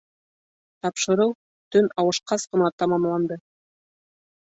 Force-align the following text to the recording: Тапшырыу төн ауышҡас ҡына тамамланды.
Тапшырыу 0.85 1.35
төн 1.75 1.91
ауышҡас 2.05 2.49
ҡына 2.53 2.75
тамамланды. 2.81 3.43